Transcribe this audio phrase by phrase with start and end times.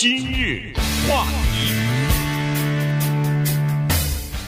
[0.00, 0.72] 今日
[1.08, 1.74] 话题，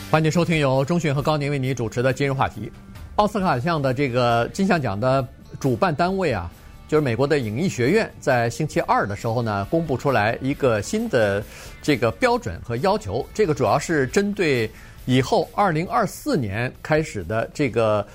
[0.09, 2.71] 欢迎收听由中讯和高宁为你主持的今日话题。
[3.17, 5.27] 奥斯卡奖的这个金像奖的
[5.59, 6.49] 主办单位啊，
[6.87, 11.43] 就是美国的影艺学院，在星期二的时候呢，公布出来一个新的
[11.83, 13.27] 这个标准和要求。
[13.35, 14.71] 这个主要是针对
[15.05, 18.07] 以后二零二四年开始的这个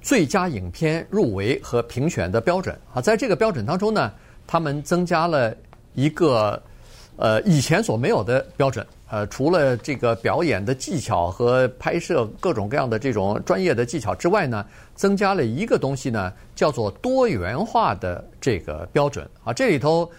[0.00, 4.12] 最佳影片入围和评选的标准啊，在这个标准当中呢，
[4.46, 5.52] 他们增加了
[5.94, 6.62] 一个。
[7.16, 14.66] 呃，以前所没有的标准，呃，除了这个表演的技巧和拍摄各种各样的这种专业的技巧之外呢，
[14.96, 19.52] 增加了一个东西呢，叫做多元化的这个标准啊。
[19.52, 20.10] 这里头，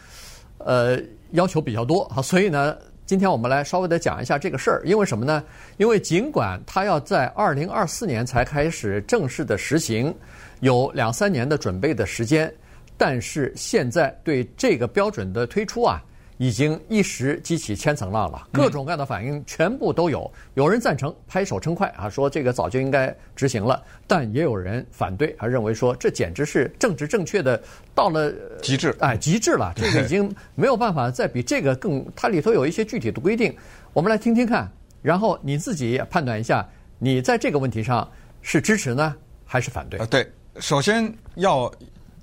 [0.59, 0.97] 呃，
[1.31, 4.81] 要求比较多啊，所以呢，今天我们来稍微的讲一下这个事儿。
[4.85, 5.43] 因为什么呢？
[5.75, 10.15] 因为尽管它要在二零二四年才开始正式的实行，
[10.61, 12.49] 有两三年的准备的时间，
[12.95, 16.01] 但是现在对这个标准的推出啊。
[16.37, 20.29] 已经一时激起千层浪了，各种各样的反应全部都有。
[20.55, 27.61] 有人赞成，拍手称快啊，说这个早就应该执行了；但也有人反对，还认为说这简直是政治正确的
[27.93, 29.71] 到了极致，哎，极致了。
[29.77, 32.05] 这个已经没有办法再比这个更。
[32.15, 33.55] 它里头有一些具体的规定，
[33.93, 34.69] 我们来听听看，
[35.01, 36.67] 然后你自己判断一下，
[36.99, 38.09] 你在这个问题上
[38.41, 39.99] 是支持呢，还是反对？
[39.99, 41.71] 啊，对，首先要。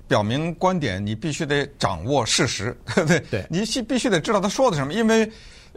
[0.07, 3.19] 表明观点，你必须得掌握事实，对 不对？
[3.31, 5.29] 对，你必必须得知道他说的什么，因为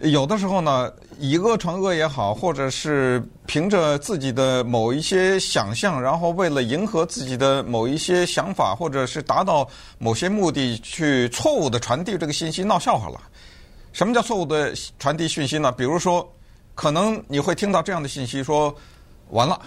[0.03, 9.67] 有的时候呢，以讹传讹也好，或者是凭着自己的某一些想象，然后为了迎合自己的某一些想法，或者是达到
[9.99, 13.19] 某些目的，去错误的传递这个信息，闹笑话了。
[13.93, 15.73] 什么叫错误的传递讯息呢？
[15.73, 16.31] 比如说，
[16.75, 18.75] 可能你会听到这样的信息说，
[19.31, 19.59] 完了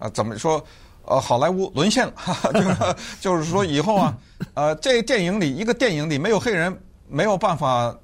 [0.00, 0.60] 啊，怎么说？
[1.06, 2.76] 呃，好莱坞沦陷了，哈哈，就是
[3.20, 4.18] 就是说以后啊，
[4.54, 6.76] 呃，这电影里一个电影里没有黑人，
[7.08, 7.96] 没有办法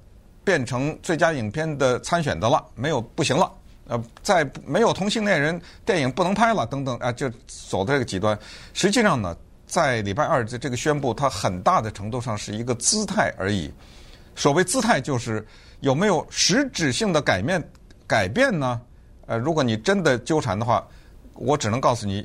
[0.45, 3.50] 变成最佳影片的参选的了，没有不行了。
[3.89, 8.39] 呃，在没有同性恋人，电影不能拍了，等等啊，就走这个极端。
[8.73, 9.36] 实际上呢，
[9.67, 13.69] 在礼拜二的这个宣布，它很大的程度上是一个姿态而已。
[14.36, 15.45] 所谓姿态，就是
[15.80, 17.61] 有没有实质性的改变
[18.07, 18.80] 改变呢？
[19.27, 20.86] 呃，如果你真的纠缠的话，
[21.34, 22.24] 我只能告诉你。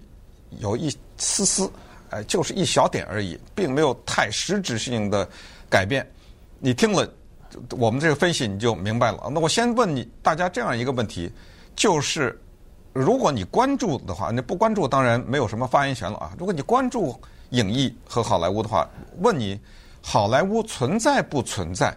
[0.59, 1.71] 有一丝丝，
[2.09, 5.27] 哎，就是一小点而已，并没有太实质性的
[5.69, 6.05] 改变。
[6.59, 7.07] 你听了
[7.77, 9.29] 我们这个分析，你就明白了。
[9.31, 11.31] 那我先问你大家这样一个问题，
[11.75, 12.39] 就是
[12.93, 16.33] 如果你关注的话，你不关注当然没有什么发言权了啊。
[16.37, 17.19] 如果你关注
[17.51, 19.59] 影艺和好莱坞的话，问你
[20.01, 21.95] 好莱坞存在不存在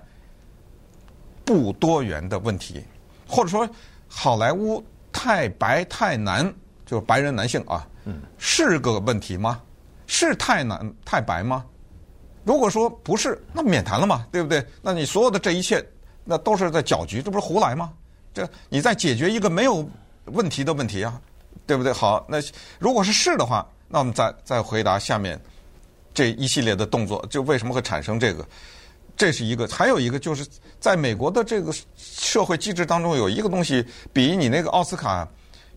[1.44, 2.82] 不多元的问题，
[3.26, 3.68] 或者说
[4.06, 6.52] 好莱坞太白太男，
[6.84, 7.86] 就是白人男性啊。
[8.04, 9.60] 嗯，是个问题吗？
[10.06, 11.64] 是太难太白吗？
[12.42, 14.64] 如果说不是，那免谈了嘛，对不对？
[14.82, 15.84] 那你所有的这一切，
[16.24, 17.92] 那都是在搅局，这不是胡来吗？
[18.32, 19.88] 这你在解决一个没有
[20.26, 21.20] 问题的问题啊，
[21.66, 21.92] 对不对？
[21.92, 22.38] 好，那
[22.78, 25.40] 如果是是的话，那我们再再回答下面
[26.14, 28.44] 这一系列的动作，就为什么会产生这个？
[29.16, 30.46] 这是一个，还有一个就是
[30.80, 35.28] 在美国的这个社会机制当中，有一个东西比你那个奥斯卡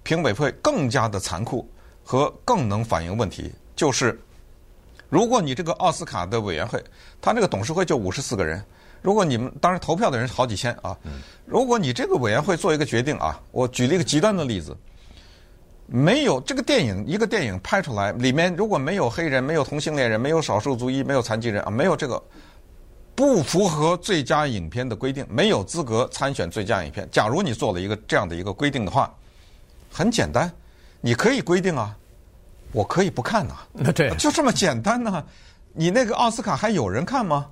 [0.02, 1.70] 评委会更加的残酷。
[2.04, 4.20] 和更能反映问题，就是
[5.10, 6.84] 如果你这个奥斯卡的委员会，
[7.22, 8.64] 他这个董事会就五十四个人，
[9.02, 10.98] 如果你们当时投票的人是好几千啊，
[11.46, 14.76] 如果你这个委员会做一个决定啊，我举了一个极端的例子，
[15.86, 22.22] 没有这个电影一个电影拍出来，里面如果没有黑人、没有同性恋人、没有少数族裔、没有残疾人啊，没有这个
[23.14, 27.08] 不符合最佳影片的规定，没有资格参选最佳影片。
[27.12, 29.14] 假如你做了一个这样的一个规定的话，
[29.92, 30.52] 很简单。
[31.06, 31.94] 你可以规定啊，
[32.72, 35.26] 我可以不看呐、啊，那对，就这么简单呢、啊。
[35.74, 37.50] 你那个奥斯卡还有人看吗？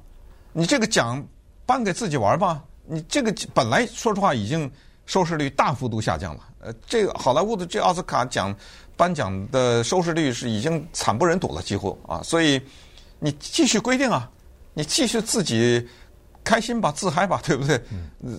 [0.54, 1.22] 你这个奖
[1.66, 2.64] 颁给自己玩吧。
[2.86, 4.72] 你这个本来说实话已经
[5.06, 6.44] 收视率大幅度下降了。
[6.62, 8.56] 呃，这个好莱坞的这奥斯卡奖
[8.96, 12.22] 颁奖的收视率是已经惨不忍睹了，几乎啊。
[12.24, 12.62] 所以
[13.20, 14.32] 你继续规定啊，
[14.74, 15.86] 你继续自己
[16.42, 17.84] 开心吧，自嗨吧，对不对？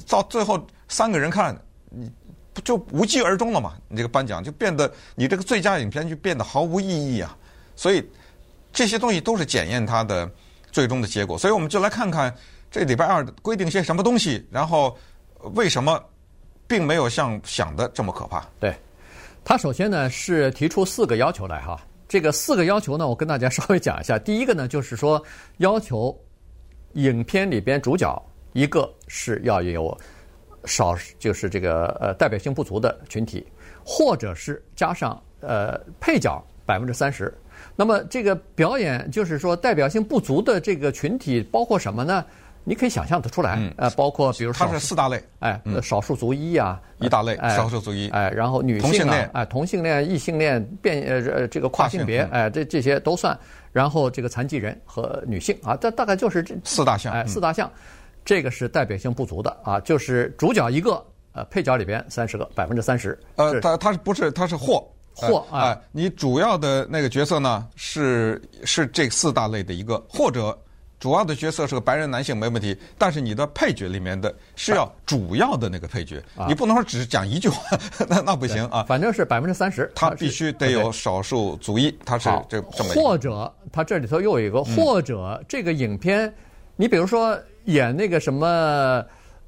[0.09, 1.55] 到最后三个人看
[1.91, 2.11] 你。
[2.55, 3.75] 不就无疾而终了嘛？
[3.89, 7.37] 你这个颁奖就变得，你这个最佳影片就变得毫无意义啊！
[7.75, 8.07] 所以
[8.73, 10.31] 这些东西都是检验它的
[10.71, 11.39] 最终的结果。
[11.39, 12.35] 所以我们就来看看
[12.71, 14.97] 这礼拜二规定些什么东西，然后
[15.55, 16.03] 为什么
[16.67, 18.47] 并没有像想的这么可怕？
[18.61, 18.75] 对，
[19.43, 21.81] 他首先呢是提出四个要求来哈。
[22.07, 24.19] 这个四个要求呢，我跟大家稍微讲一下。
[24.19, 25.23] 第一个呢就是说，
[25.57, 26.15] 要求
[26.93, 28.23] 影片里边主角
[28.53, 29.99] 一个是要有。
[30.65, 33.47] 少就是这个呃代表性不足的群体，
[33.85, 37.33] 或者是加上呃配角百分之三十。
[37.77, 42.25] 那么这个表演就是说代表性不足的这个群体包括什么呢？
[42.65, 53.37] 你可以想象得出来，嗯呃，包括比如说它是四大类，哎，少数族裔啊，一大类哎少数族裔哎，然后女性啊，哎，同性恋、异性恋、变呃呃这个跨性别，哎，这这些都算。
[53.73, 57.69] 然后这个残疾人和女性啊，这大概就是这四大项哎，嗯四大项，
[58.25, 63.19] 这个是代表性不足的啊，就是主角一个，呃，配角里边三十个，百分之三十。
[63.37, 63.61] 呃，是。
[63.61, 64.87] 它它是不是它是或
[65.21, 65.71] 呃或啊。
[65.71, 70.57] 哎你主要的那个角色呢是是这四大类的一个，或者
[71.01, 77.77] 主要的角色是个白人男性没问题，但是你的配角里面的是要主要的那个配角，你不能说只是讲一句话，
[78.09, 83.03] 那那不行啊，反正是百分之三十，他必须得有少数族裔，他是这这么一个。
[83.03, 86.33] 或者他这里头又有一个，或者这个影片，
[86.77, 89.05] 你比如说演那个什么，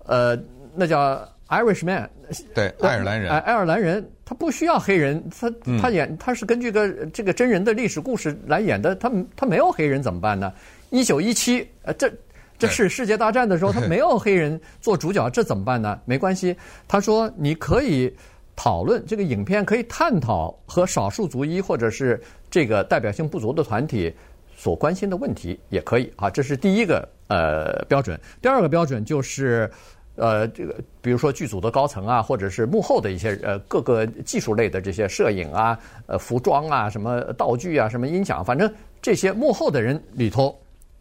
[0.07, 0.39] 呃，
[0.75, 2.09] 那叫 Irishman，
[2.55, 10.53] 对爱尔兰人哎，爱尔兰人他不需要黑人，他他演他是根据个这个真人的历史故事来演的，他他没有黑人怎么办呢？
[10.91, 12.11] 一九一七，呃，这
[12.59, 15.99] 这是世界大战的时候， 他没有黑人做主角，这怎么办呢？
[16.05, 16.57] 没关系，
[16.87, 18.15] 他说你可以
[18.57, 22.21] 讨论这个影片，可以探讨和少数族裔或者是
[22.51, 24.15] 这个代表性不足的团体
[24.57, 26.31] 所关心的问题，也可以啊。
[26.31, 28.19] 这是第一个呃标准。
[28.41, 29.71] 第二个标准就是。
[30.17, 38.73] 呃，这个比如说剧组的高层啊，或者是幕后的一些呃各个技术类的这些摄影啊、呃服装啊、什么道具啊、什么音响，反正
[39.03, 40.57] 这些幕后的人里头，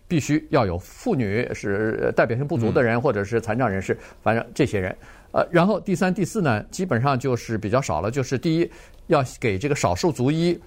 [0.07, 4.97] 必须要有妇女是代表性不足的人，或者是残障人士，反正这些人。
[5.31, 8.71] 呃，然后第三、第四呢，基本上就是比较少了，就是第一
[9.05, 10.59] 要给这个少数族裔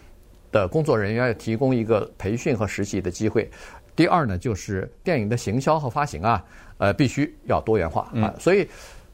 [0.56, 3.48] 的工作人员要提供一个培训和实习的机会。
[3.94, 6.42] 第二呢，就是电影的行销和发行啊，
[6.78, 8.32] 呃，必须要多元化啊。
[8.32, 8.66] 嗯、所以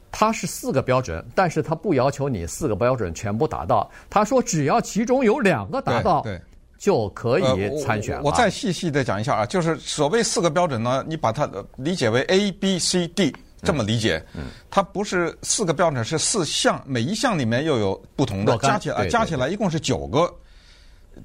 [0.09, 3.89] 它是四个标准，但是它不要求你四个标准全部达到。
[4.09, 6.41] 他说只要其中有两个达到，对，对
[6.77, 7.43] 就可以
[7.81, 8.29] 参选、呃我。
[8.29, 14.23] 我再细细的讲一下啊，就是所谓四个标准呢，你把它理解为 A、B、C、D 这么理解。
[14.33, 14.43] 嗯。
[14.69, 20.33] 它不是四个标准，是四项，每一项里面又有不同的，加起来加起来一共是九个。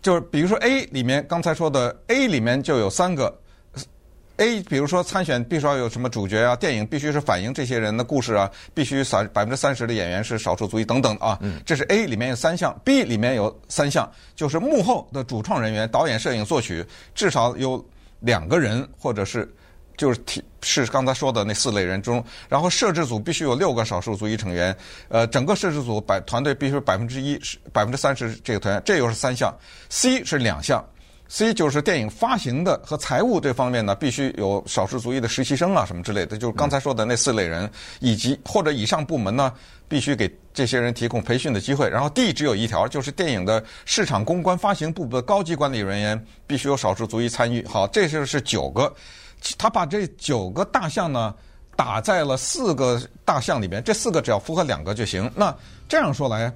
[0.03, 3.39] 就是比如说 A 里面刚才说的 A 里面就有三个。
[4.41, 11.37] A，比如说参选必须要有什么主角啊，电影必须是反映这些人的故事啊，必须三百分之三十的演员是少数族裔等等啊。
[11.41, 16.87] 嗯，这是 A 里面有三项，B 里面有三项，就是幕后的主创人员、导演、摄影、作曲，
[17.17, 17.85] 至少有
[18.21, 19.53] 两个人，或者是
[19.99, 24.75] 就是提是刚才说的那四类人中，然后摄制组必须有六个少数族裔成员，
[25.09, 29.55] 呃，整个摄制组百团队必须百分之一是百分之三十这个团员，这又是三项
[29.91, 30.83] ，C 是两项。
[31.31, 39.53] C 就是电影发行的和财务这方面呢，必须有少数族裔的实习生啊什么之类的，就是刚才说的那四类人，以及或者以上部门呢，
[39.89, 41.87] 必须给这些人提供培训的机会。
[41.87, 47.63] 然后 D 只有一条，就是电影的市场公关发行部的高级管理人员必须有少数族裔参与。
[47.67, 48.91] 好，这就是九个，
[49.57, 51.35] 他把这九个大项呢
[51.77, 55.31] 打在了四个大项里边，这四个只要符合两个就行。
[55.35, 55.55] 那
[55.89, 56.53] 这样说来。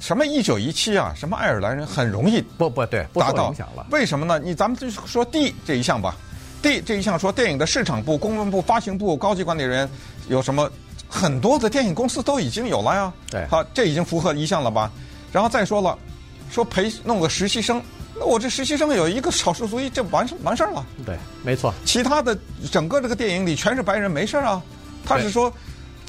[0.00, 3.86] 什么一九一七啊，什么爱尔兰人很容易不不对达到影响了。
[3.92, 4.36] 为什么呢？
[4.40, 6.16] 你咱们就说 D 这一项吧
[6.60, 9.88] ，D 这一项说电影的市场部、公关部、发行部高级管理人员
[10.28, 10.68] 有什么？
[11.08, 13.12] 很多的电影公司都已经有了呀。
[13.30, 14.90] 对，好，这已经符合一项了吧？
[15.30, 15.96] 然后再说了，
[16.50, 17.80] 说培弄个实习生，
[18.22, 20.86] 那我这实习生有一个少数族裔，这完事完事儿了。
[21.04, 21.74] 对，没错。
[21.84, 22.38] 其他的
[22.70, 24.62] 整个这个电影里全是白人，没事啊。
[25.04, 25.52] 他是说。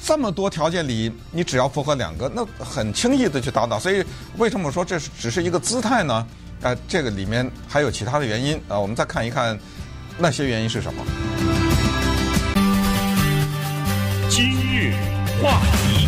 [0.06, 3.78] 这么多条件里，你只要符合两个，那很轻易的去达到。
[3.78, 4.04] 所以
[4.36, 6.14] 为什么说这是只是一个姿态呢？
[6.16, 6.28] 啊、
[6.60, 8.80] 呃，这个里面还有其他的原因啊、呃。
[8.82, 9.58] 我们再看一看
[10.18, 11.02] 那些原因是什么。
[14.28, 14.92] 今日
[15.42, 16.06] 话题，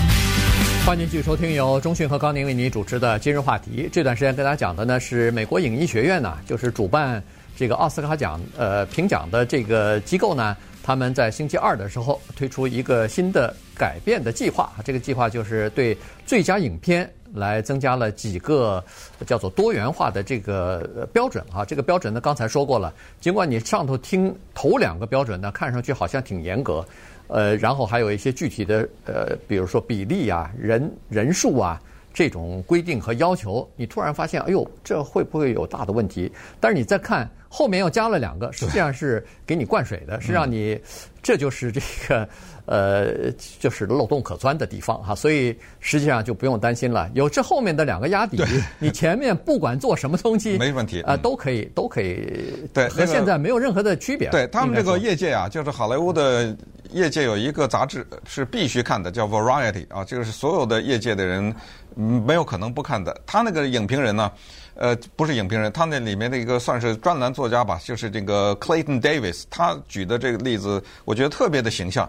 [0.86, 3.88] 欢迎继续收听由中讯和高宁为你主持的今日话题。
[3.92, 7.20] 这段时间跟大家讲的呢是美国影艺学院呢，就是主办
[7.56, 10.56] 这个奥斯卡奖呃评奖的这个机构呢。
[10.84, 18.82] 他们在星期二的时候推出一个新的改变的计划，这个计划就是对最佳影片来增加了几个
[19.26, 21.64] 叫做多元化的这个标准啊。
[21.64, 26.86] 这个标准呢，刚才说过了，尽管你上头听头两个标准呢，看上去好像挺严格，
[27.28, 31.80] 呃，然后还有一些具体的呃，比如说比例啊、人人数啊
[32.16, 36.32] 这种规定和要求，你突然发现，哎呦，这会不会有大的问题？
[36.58, 37.28] 但是你再看。
[37.48, 40.78] 后面又加了两个，实际上是给你灌水的，是让你，
[41.22, 42.28] 这就是这个
[42.66, 47.08] 呃，就是漏洞可钻的地方哈，所以实际上就不用担心了。
[47.14, 48.42] 有这后面的两个压底，
[48.78, 54.28] 你前面不管做什么东西，没问题啊，都可以，都可以，对，和现在没有任何的区别。
[54.30, 56.54] 对他们这个业界啊，就是好莱坞的
[56.90, 61.54] 业界有一个杂志是必须看的，叫 Variety 啊，这个是所有的业界的人
[61.96, 63.20] 没有可能不看的。
[63.26, 64.30] 他那个影评人呢。
[64.78, 72.06] 呃，不是影评人，他那里面的一个算是专栏作家吧，就是这个 Clayton Davis，他举的这个例子，我觉得特别的形象。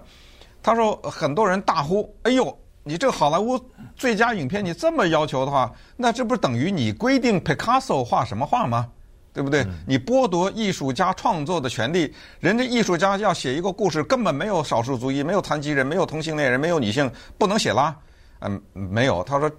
[0.62, 3.58] 他说，很多人大呼：“哎呦，你这个好莱坞
[3.96, 8.90] 最佳影片，你这么要求的话，那这不是等于你规定 Picasso 画什么画吗？
[9.32, 9.66] 对不对？
[9.88, 17.96] 你剥夺艺术家创作的权利，人家艺术家要写一个故事，根本没有少数族裔，没有残疾人，没有同性恋人，没有女性，不能写啦。
[18.42, 19.24] 嗯，没有。
[19.24, 19.50] 他说。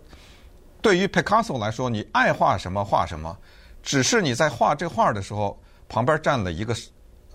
[0.88, 3.37] 对于 Picasso 来说，你爱画什么画什么，
[3.83, 6.75] 只是你在画这画的时候，旁边站了一个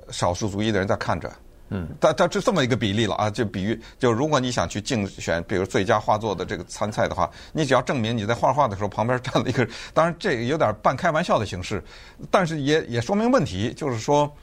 [0.09, 1.31] 少数族裔的人在看着。
[1.69, 11.83] 嗯，他他是这么一个比例了啊，就比喻，就如果你想去竞选，比如最佳画作的这个参赛的话，你只要证明你在画画的时候旁边站了一个，当然这有点半开玩笑的形式，
[12.31, 14.35] 但是也也说明问题，就是说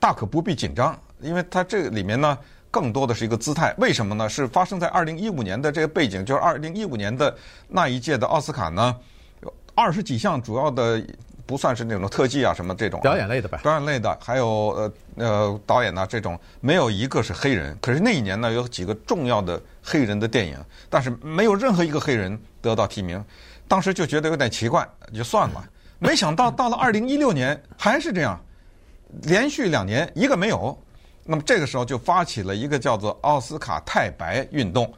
[0.00, 2.38] 大可不必紧张，因为它这里面呢。
[2.70, 4.28] 更多的是一个姿态，为什么呢？
[4.28, 7.34] 是发生在二零一五年的这个背景，就是二零一五年的
[7.66, 8.94] 那一届的奥斯卡呢，
[9.42, 11.02] 有二十几项主要的
[11.46, 17.76] 不算是那种特技啊什么这种表演类的吧，表演类的，还有呃呃导演呐、啊、这种，没有一个是黑人。
[17.80, 20.56] 可是那一年呢，有几个重要的黑人的电影，
[20.90, 23.24] 但是没有任何一个黑人得到提名，
[23.66, 25.64] 当时就觉得有点奇怪，就算了。
[25.98, 28.38] 没想到到了二零一六年还是这样，
[29.22, 30.78] 连续两年一个没有。
[31.30, 34.90] 那么这个时候就发起了一个叫做奥斯卡太白运动。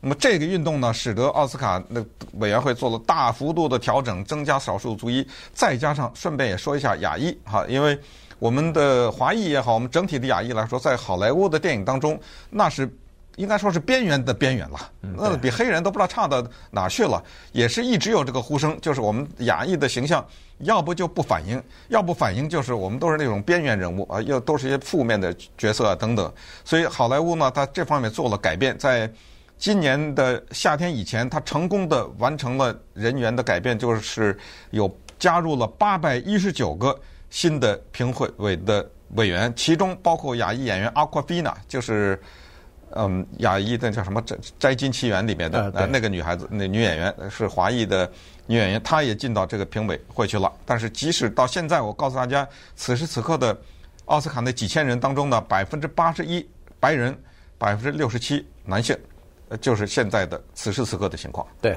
[0.00, 2.02] 那么这个运动呢，使得奥斯卡那
[2.38, 7.98] 委员会做了大幅度的调整，增加少数族裔，再加上顺便也说一下亚裔哈，因为
[8.38, 12.90] 我们的华裔也好，我们整体的亚裔来说，在好莱坞的电影当中，那是。
[13.36, 17.22] 应该说是边缘的边缘了，那比黑人都不知道差到哪去了。
[17.52, 20.24] 也是一直有这个呼声，就是我们亚裔的形象，
[20.58, 26.32] 要不就不反应，要不反应就是我们都是那种边缘人物啊，又都是一些负面的角色啊等等。
[26.64, 29.10] 所以好莱坞呢，它这方面做了改变，在
[29.58, 34.38] 今年的夏天以前，它成功的完成了人员的改变，就是
[34.70, 34.88] 有
[35.18, 36.96] 加入了八百一十九个
[37.30, 42.22] 新的评会委的委员，其中包括亚裔演员 Awkwafina，就是。
[42.96, 48.10] 嗯，亚裔的叫什么《摘摘金奇缘》里面的那个女孩子，那女演员是华裔的
[48.46, 50.52] 女演员，她也进到这个评委会去了。
[50.64, 53.56] 但是即使到现在，我告诉大家，此时此刻的
[54.04, 56.46] 奥斯卡那几千人当中呢，百分之八十一
[56.78, 57.16] 白人，
[57.58, 58.96] 百分之六十七男性，
[59.60, 61.46] 就是现在的此时此刻的情况。
[61.60, 61.76] 对，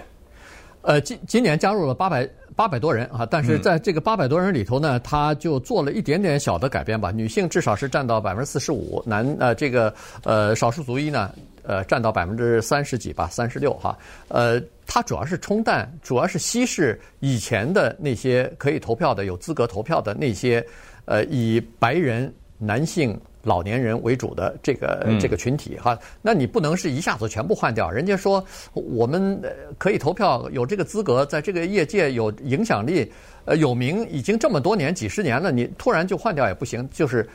[0.87, 2.27] 呃，今今年加入了八百。
[2.55, 7.11] 八百多人啊，但是在这个八百多人里头呢，他就做了一点点小的改变吧。
[7.11, 11.29] 女性至少是占到百分之四十五，男呃这个呃少数族裔呢
[11.61, 13.95] 呃占到百分之三十几吧，三十六哈。
[14.27, 20.65] 呃，他主要是冲淡，主要是稀释以前的那些可以投票的、有资格投票的那些
[21.05, 23.15] 呃以白人男性。
[23.47, 27.89] 老年人为主的这个这个群体哈，那你不能是一下子全部换掉。
[27.89, 29.41] 人家说我们
[29.77, 33.09] 可以投票，有这个资格，在这个业界有影响力，
[33.45, 36.85] 呃，有名已经这么多年、几十年了，你突然就换掉也不行。
[36.91, 37.25] 就是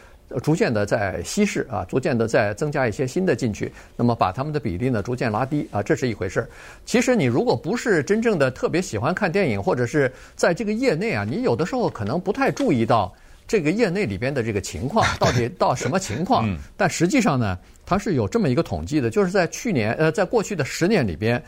[0.43, 6.49] 逐渐的在稀释啊，逐渐的在增加一些新的进去，那么把他们的比例呢逐渐拉低啊，这是一回事儿。
[6.85, 13.11] 其实你如果不是真正的特别喜欢看电影，或者是在这个业内啊，你有的时候可能不太注意到。
[13.53, 16.49] 这个业内里边的这个情况 到底到什么情况？
[16.75, 21.43] 但实际上呢，它是有这么一个统计的，就是在去年呃，在过去的十年里边，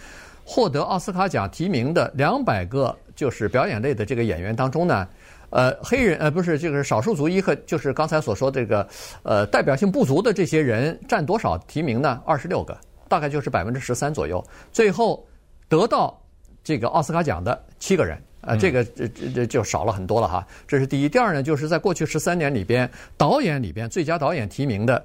[0.45, 5.09] 获得奥斯卡奖提名的两百个就是表演类的这个演员当中呢，
[5.49, 8.87] 呃，黑人呃不是这个少数族裔和就是刚才所说这个
[9.23, 12.21] 呃代表性不足的这些人占多少提名呢？
[12.27, 14.45] 二十六个，大概就是百分之十三左右。
[14.71, 15.27] 最后
[15.71, 16.23] 得到
[16.63, 18.23] 这个奥斯卡奖的七个人。
[18.47, 20.47] 啊，这个这这这就少了很多了哈。
[20.67, 21.09] 这是第一。
[21.09, 25.05] 第二呢，就是在过去十三年里边，导演里边最佳导演提名的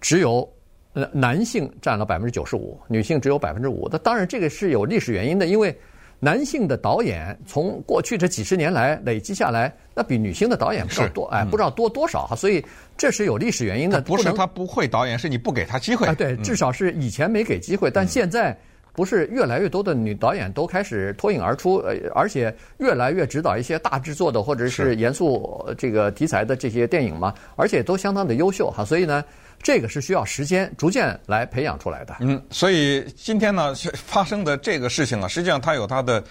[0.00, 0.48] 只有
[0.94, 3.88] 呃男性占了百分之九十五，女性只有百分之五。
[3.92, 5.76] 那当然这个是有历史原因的，因为
[6.18, 12.34] 男性的导演从过去这几十年来累积下来，那比女性的导演不知道多哎，不知道多多少哈。
[12.34, 12.64] 所以
[12.96, 14.00] 这是有历史原因的。
[14.00, 16.06] 不是他不会导演，是你不给他机会。
[16.06, 18.56] 啊，对，至少是以前没给机会，但现在。
[18.92, 29.24] 不是越来越多的女导演都开始脱颖而出，呃，而且越来越指导一些大制作的或者是严肃这个题材的这些电影嘛，而且都相当的优秀哈，所以呢，
[29.62, 32.16] 这个是需要时间逐渐来培养出来的。
[32.20, 36.22] 嗯，所以今天呢发生的这个事情啊，实际上它有它的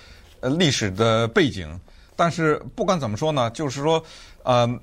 [0.41, 1.67] 呃历史的背景，
[2.15, 4.03] 但是不管怎么说呢，就是说，
[4.43, 4.79] 呃。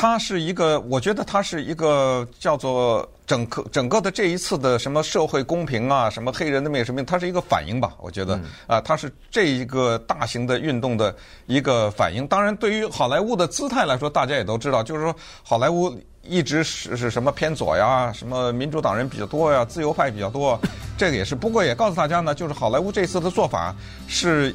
[0.00, 7.92] 它是一个，我觉得它是一个叫做整个整个的这一次的什么社会公平啊，什么黑人的美食命，它是一个反应吧？
[8.00, 8.38] 我觉得
[8.68, 11.12] 啊，它是这一个大型的运动的
[11.46, 12.24] 一个反应。
[12.28, 15.12] 当然，对于好莱坞的姿态来说，大家也都知道，就是说
[15.42, 20.56] 好莱坞一直是是什么偏左呀，什么民主党人比较多呀，自由派比较多，
[20.96, 21.34] 这个也是。
[21.34, 23.74] 不过也告诉大家呢，就是好莱坞这次的做法
[24.06, 24.54] 是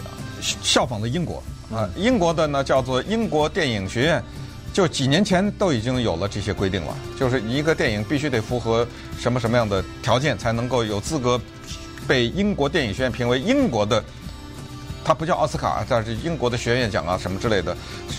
[0.40, 1.42] 效仿了英国。
[1.70, 4.24] 啊，英国的呢叫做英国电影学院，
[4.78, 8.86] 就几年前都已经有了这些规定了，就是一个电影必须得符合
[9.18, 11.40] 什么什么样的条件，才能够有资格
[12.06, 14.00] 被英国电影学院评为英国的。
[15.04, 17.76] 它不叫奥斯卡，但是英国的学院奖啊，什么之类的。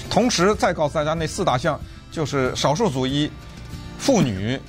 [0.10, 1.80] 同时再告诉大家，那四大项
[2.12, 3.32] 就是少数族裔、
[3.98, 4.60] 妇女、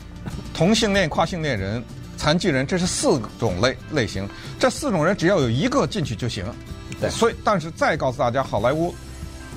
[0.54, 1.82] 同性恋、跨性恋人、
[2.16, 4.28] 残疾人，这是四种类类型。
[4.60, 6.44] 这四种人只要有一个进去就行。
[7.00, 7.10] 对。
[7.10, 8.94] 所以，但是再告诉大家，好莱坞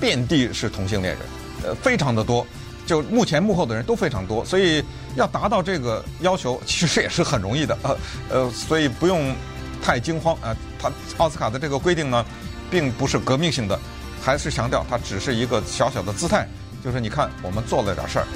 [0.01, 1.21] 遍地是同性恋人，
[1.63, 2.45] 呃，非常的多，
[2.85, 4.43] 就目前幕后的人都非常多。
[4.45, 4.83] 所以
[5.15, 7.77] 要达到这个要求， 其实也是很容易的。
[7.83, 7.97] 呃
[8.29, 9.33] 呃，所以不用
[9.81, 10.55] 太惊慌啊。
[10.79, 12.25] 他奥斯卡的这个规定呢，
[12.69, 13.79] 并不是革命性的，
[14.21, 16.47] 还是强调它只是一个小小的姿态，
[16.83, 18.27] 就是你看我们做了点事儿。